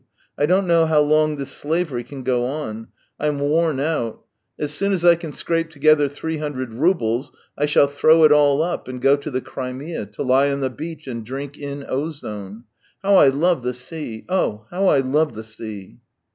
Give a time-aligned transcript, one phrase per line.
[0.35, 2.87] I don't know how long this slavery can go on.
[3.19, 4.23] I'm worn out.
[4.57, 8.63] As soon as I can scrape together three hundred roubles, I shall throw it all
[8.63, 12.63] up and go to the Crimea, to lie on the beach and drink in ozone.
[13.03, 15.99] How I love the sea— oh, how I love the sea